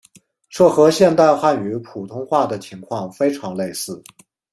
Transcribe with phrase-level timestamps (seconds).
[0.49, 4.01] 这和现代汉语普通话的情况非常类似。